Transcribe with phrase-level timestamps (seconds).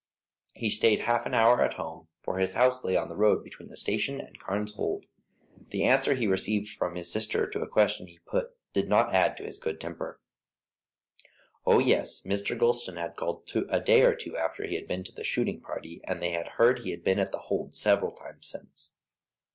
[0.55, 3.69] He stayed half an hour at home, for his house lay on the road between
[3.69, 5.05] the station and Carne's Hold.
[5.69, 9.37] The answer he received from his sister to a question he put did not add
[9.37, 10.19] to his good temper.
[11.67, 12.21] Oh, yes.
[12.23, 12.57] Mr.
[12.57, 16.01] Gulston had called a day or two after he had been to the shooting party,
[16.05, 18.97] and they had heard he had been at The Hold several times since.